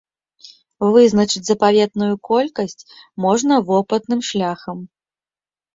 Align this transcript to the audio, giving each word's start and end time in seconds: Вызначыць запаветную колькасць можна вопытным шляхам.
Вызначыць 0.95 1.43
запаветную 1.49 2.09
колькасць 2.31 2.87
можна 3.27 3.53
вопытным 3.73 4.19
шляхам. 4.31 4.77